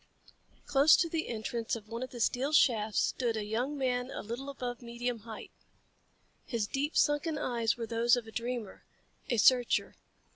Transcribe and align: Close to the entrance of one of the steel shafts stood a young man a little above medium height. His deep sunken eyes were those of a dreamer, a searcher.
Close 0.65 0.95
to 0.95 1.07
the 1.07 1.27
entrance 1.27 1.75
of 1.75 1.87
one 1.87 2.01
of 2.01 2.09
the 2.09 2.19
steel 2.19 2.51
shafts 2.51 2.97
stood 2.99 3.37
a 3.37 3.45
young 3.45 3.77
man 3.77 4.09
a 4.09 4.23
little 4.23 4.49
above 4.49 4.81
medium 4.81 5.19
height. 5.19 5.51
His 6.43 6.65
deep 6.65 6.97
sunken 6.97 7.37
eyes 7.37 7.77
were 7.77 7.85
those 7.85 8.15
of 8.15 8.25
a 8.25 8.31
dreamer, 8.31 8.83
a 9.29 9.37
searcher. 9.37 9.93